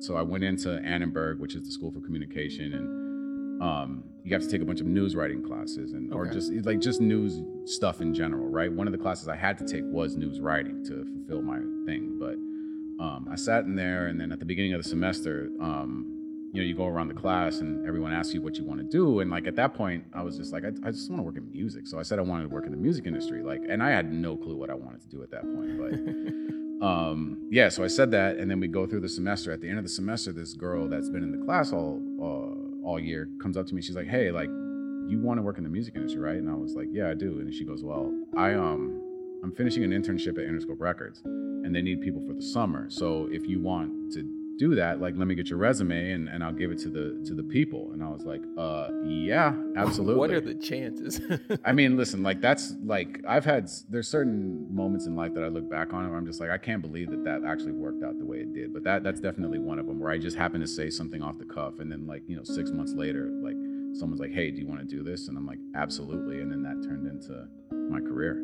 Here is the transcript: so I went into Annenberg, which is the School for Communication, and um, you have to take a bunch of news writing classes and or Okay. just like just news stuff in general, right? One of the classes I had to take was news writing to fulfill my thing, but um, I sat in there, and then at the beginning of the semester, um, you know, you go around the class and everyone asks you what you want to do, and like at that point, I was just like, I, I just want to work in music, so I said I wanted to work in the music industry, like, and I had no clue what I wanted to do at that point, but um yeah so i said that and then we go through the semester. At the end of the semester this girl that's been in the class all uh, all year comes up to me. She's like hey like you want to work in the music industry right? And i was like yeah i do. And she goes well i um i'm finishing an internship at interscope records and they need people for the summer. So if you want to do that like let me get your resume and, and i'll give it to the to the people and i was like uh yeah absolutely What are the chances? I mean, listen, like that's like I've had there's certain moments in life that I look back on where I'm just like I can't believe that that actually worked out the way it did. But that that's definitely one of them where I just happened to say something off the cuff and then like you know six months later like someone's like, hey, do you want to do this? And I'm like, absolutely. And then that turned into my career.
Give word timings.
so 0.00 0.16
I 0.16 0.22
went 0.22 0.44
into 0.44 0.70
Annenberg, 0.84 1.38
which 1.40 1.54
is 1.54 1.62
the 1.62 1.70
School 1.70 1.90
for 1.92 2.00
Communication, 2.00 2.72
and 2.74 3.62
um, 3.62 4.04
you 4.24 4.32
have 4.34 4.42
to 4.42 4.48
take 4.48 4.62
a 4.62 4.64
bunch 4.64 4.80
of 4.80 4.86
news 4.86 5.16
writing 5.16 5.42
classes 5.42 5.92
and 5.92 6.12
or 6.12 6.26
Okay. 6.26 6.34
just 6.34 6.52
like 6.64 6.80
just 6.80 7.00
news 7.00 7.40
stuff 7.64 8.00
in 8.00 8.14
general, 8.14 8.46
right? 8.48 8.72
One 8.72 8.86
of 8.86 8.92
the 8.92 8.98
classes 8.98 9.26
I 9.28 9.36
had 9.36 9.58
to 9.58 9.64
take 9.66 9.82
was 9.84 10.16
news 10.16 10.40
writing 10.40 10.84
to 10.84 11.04
fulfill 11.04 11.42
my 11.42 11.58
thing, 11.86 12.16
but 12.20 12.34
um, 13.04 13.28
I 13.30 13.36
sat 13.36 13.64
in 13.64 13.74
there, 13.76 14.06
and 14.06 14.20
then 14.20 14.32
at 14.32 14.38
the 14.38 14.44
beginning 14.46 14.74
of 14.74 14.82
the 14.82 14.88
semester, 14.88 15.48
um, 15.60 16.14
you 16.52 16.62
know, 16.62 16.66
you 16.66 16.74
go 16.74 16.86
around 16.86 17.08
the 17.08 17.14
class 17.14 17.58
and 17.58 17.86
everyone 17.86 18.12
asks 18.12 18.32
you 18.32 18.40
what 18.40 18.56
you 18.56 18.64
want 18.64 18.80
to 18.80 18.86
do, 18.86 19.20
and 19.20 19.30
like 19.30 19.46
at 19.46 19.54
that 19.56 19.74
point, 19.74 20.04
I 20.14 20.22
was 20.22 20.36
just 20.38 20.52
like, 20.52 20.64
I, 20.64 20.68
I 20.86 20.90
just 20.90 21.10
want 21.10 21.20
to 21.20 21.24
work 21.24 21.36
in 21.36 21.50
music, 21.52 21.86
so 21.86 21.98
I 21.98 22.02
said 22.02 22.18
I 22.18 22.22
wanted 22.22 22.44
to 22.44 22.48
work 22.48 22.64
in 22.64 22.70
the 22.70 22.78
music 22.78 23.06
industry, 23.06 23.42
like, 23.42 23.60
and 23.68 23.82
I 23.82 23.90
had 23.90 24.12
no 24.12 24.36
clue 24.36 24.56
what 24.56 24.70
I 24.70 24.74
wanted 24.74 25.00
to 25.02 25.08
do 25.08 25.22
at 25.22 25.30
that 25.32 25.42
point, 25.42 25.78
but 25.78 25.90
um 26.80 27.38
yeah 27.50 27.68
so 27.68 27.82
i 27.82 27.86
said 27.88 28.10
that 28.10 28.36
and 28.36 28.50
then 28.50 28.60
we 28.60 28.68
go 28.68 28.86
through 28.86 29.00
the 29.00 29.08
semester. 29.08 29.52
At 29.52 29.60
the 29.60 29.68
end 29.68 29.78
of 29.78 29.84
the 29.84 29.90
semester 29.90 30.32
this 30.32 30.54
girl 30.54 30.88
that's 30.88 31.08
been 31.08 31.22
in 31.22 31.32
the 31.32 31.44
class 31.44 31.72
all 31.72 32.00
uh, 32.20 32.86
all 32.86 33.00
year 33.00 33.28
comes 33.42 33.56
up 33.56 33.66
to 33.66 33.74
me. 33.74 33.82
She's 33.82 33.96
like 33.96 34.06
hey 34.06 34.30
like 34.30 34.48
you 34.48 35.18
want 35.20 35.38
to 35.38 35.42
work 35.42 35.58
in 35.58 35.64
the 35.64 35.70
music 35.70 35.94
industry 35.96 36.20
right? 36.20 36.36
And 36.36 36.50
i 36.50 36.54
was 36.54 36.74
like 36.74 36.88
yeah 36.92 37.08
i 37.10 37.14
do. 37.14 37.40
And 37.40 37.52
she 37.52 37.64
goes 37.64 37.82
well 37.82 38.12
i 38.36 38.54
um 38.54 39.02
i'm 39.42 39.52
finishing 39.52 39.84
an 39.84 39.90
internship 39.90 40.38
at 40.38 40.44
interscope 40.46 40.80
records 40.80 41.22
and 41.24 41.74
they 41.74 41.82
need 41.82 42.00
people 42.00 42.22
for 42.26 42.34
the 42.34 42.42
summer. 42.42 42.88
So 42.88 43.28
if 43.32 43.46
you 43.46 43.60
want 43.60 44.12
to 44.12 44.37
do 44.58 44.74
that 44.74 45.00
like 45.00 45.14
let 45.16 45.26
me 45.26 45.34
get 45.34 45.48
your 45.48 45.58
resume 45.58 46.12
and, 46.12 46.28
and 46.28 46.42
i'll 46.42 46.52
give 46.52 46.70
it 46.70 46.78
to 46.78 46.88
the 46.88 47.22
to 47.24 47.34
the 47.34 47.42
people 47.42 47.90
and 47.92 48.02
i 48.02 48.08
was 48.08 48.24
like 48.24 48.42
uh 48.58 48.88
yeah 49.04 49.54
absolutely 49.76 50.18
What 50.18 50.30
are 50.32 50.40
the 50.40 50.54
chances? 50.54 51.20
I 51.64 51.72
mean, 51.72 51.96
listen, 51.96 52.22
like 52.22 52.40
that's 52.40 52.74
like 52.84 53.20
I've 53.26 53.44
had 53.44 53.70
there's 53.88 54.08
certain 54.08 54.66
moments 54.74 55.06
in 55.06 55.14
life 55.14 55.32
that 55.34 55.44
I 55.44 55.48
look 55.48 55.70
back 55.70 55.92
on 55.92 56.08
where 56.08 56.18
I'm 56.18 56.26
just 56.26 56.40
like 56.40 56.50
I 56.50 56.58
can't 56.58 56.82
believe 56.82 57.10
that 57.10 57.24
that 57.24 57.44
actually 57.46 57.72
worked 57.72 58.02
out 58.02 58.18
the 58.18 58.26
way 58.26 58.38
it 58.38 58.52
did. 58.52 58.72
But 58.72 58.82
that 58.84 59.04
that's 59.04 59.20
definitely 59.20 59.60
one 59.60 59.78
of 59.78 59.86
them 59.86 60.00
where 60.00 60.10
I 60.10 60.18
just 60.18 60.36
happened 60.36 60.62
to 60.64 60.68
say 60.68 60.90
something 60.90 61.22
off 61.22 61.38
the 61.38 61.44
cuff 61.44 61.78
and 61.78 61.90
then 61.90 62.06
like 62.06 62.22
you 62.26 62.36
know 62.36 62.42
six 62.42 62.70
months 62.70 62.94
later 62.94 63.30
like 63.42 63.54
someone's 63.94 64.20
like, 64.20 64.32
hey, 64.32 64.50
do 64.50 64.58
you 64.58 64.66
want 64.66 64.80
to 64.80 64.86
do 64.86 65.02
this? 65.02 65.28
And 65.28 65.36
I'm 65.36 65.46
like, 65.46 65.58
absolutely. 65.74 66.40
And 66.40 66.50
then 66.50 66.62
that 66.62 66.86
turned 66.86 67.06
into 67.06 67.46
my 67.70 68.00
career. 68.00 68.42